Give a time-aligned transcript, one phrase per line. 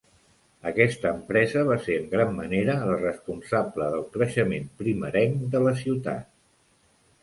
[0.69, 6.31] Aquesta empresa va ser en gran manera la responsable del creixement primerenc de la ciutat.